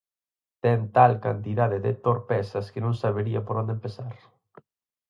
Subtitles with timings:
[0.63, 4.15] Ten tal cantidade de torpezas que non sabería por onde empezar.